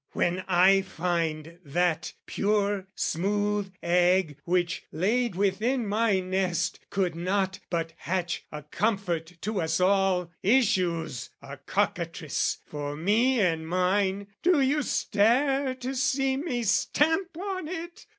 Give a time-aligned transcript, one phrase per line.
[0.13, 7.93] When I find That pure smooth egg which, laid within my nest, Could not but
[7.97, 14.81] hatch a comfort to us all, Issues a cockatrice for me and mine, Do you
[14.81, 18.07] stare to see me stamp on it?